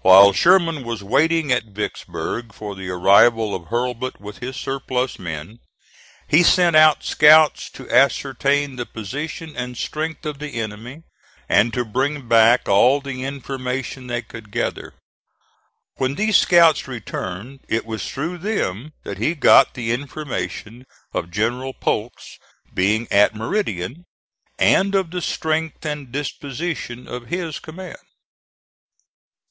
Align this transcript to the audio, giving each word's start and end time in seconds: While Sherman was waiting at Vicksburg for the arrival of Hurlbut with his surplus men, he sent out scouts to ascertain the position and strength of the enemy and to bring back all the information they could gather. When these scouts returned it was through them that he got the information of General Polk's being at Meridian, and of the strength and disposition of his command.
While 0.00 0.32
Sherman 0.32 0.84
was 0.84 1.02
waiting 1.04 1.52
at 1.52 1.66
Vicksburg 1.74 2.54
for 2.54 2.74
the 2.74 2.88
arrival 2.88 3.54
of 3.54 3.64
Hurlbut 3.66 4.18
with 4.18 4.38
his 4.38 4.56
surplus 4.56 5.18
men, 5.18 5.58
he 6.26 6.42
sent 6.42 6.76
out 6.76 7.04
scouts 7.04 7.68
to 7.72 7.86
ascertain 7.90 8.76
the 8.76 8.86
position 8.86 9.54
and 9.54 9.76
strength 9.76 10.24
of 10.24 10.38
the 10.38 10.54
enemy 10.58 11.02
and 11.46 11.74
to 11.74 11.84
bring 11.84 12.26
back 12.26 12.70
all 12.70 13.02
the 13.02 13.22
information 13.22 14.06
they 14.06 14.22
could 14.22 14.50
gather. 14.50 14.94
When 15.96 16.14
these 16.14 16.38
scouts 16.38 16.88
returned 16.88 17.60
it 17.68 17.84
was 17.84 18.08
through 18.08 18.38
them 18.38 18.94
that 19.02 19.18
he 19.18 19.34
got 19.34 19.74
the 19.74 19.92
information 19.92 20.86
of 21.12 21.30
General 21.30 21.74
Polk's 21.74 22.38
being 22.72 23.06
at 23.12 23.34
Meridian, 23.34 24.06
and 24.58 24.94
of 24.94 25.10
the 25.10 25.20
strength 25.20 25.84
and 25.84 26.10
disposition 26.10 27.06
of 27.06 27.26
his 27.26 27.58
command. 27.58 27.98